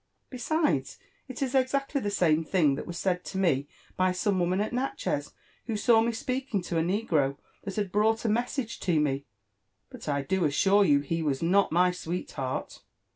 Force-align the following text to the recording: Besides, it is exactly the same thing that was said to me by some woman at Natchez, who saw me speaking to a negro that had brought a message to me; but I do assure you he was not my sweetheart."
Besides, 0.31 0.97
it 1.27 1.43
is 1.43 1.53
exactly 1.53 2.01
the 2.01 2.09
same 2.09 2.43
thing 2.43 2.73
that 2.73 2.87
was 2.87 2.97
said 2.97 3.23
to 3.25 3.37
me 3.37 3.67
by 3.95 4.11
some 4.11 4.39
woman 4.39 4.59
at 4.59 4.73
Natchez, 4.73 5.31
who 5.67 5.77
saw 5.77 6.01
me 6.01 6.11
speaking 6.11 6.63
to 6.63 6.79
a 6.79 6.81
negro 6.81 7.37
that 7.65 7.75
had 7.75 7.91
brought 7.91 8.25
a 8.25 8.27
message 8.27 8.79
to 8.79 8.99
me; 8.99 9.25
but 9.91 10.09
I 10.09 10.23
do 10.23 10.43
assure 10.43 10.83
you 10.83 11.01
he 11.01 11.21
was 11.21 11.43
not 11.43 11.71
my 11.71 11.91
sweetheart." 11.91 12.81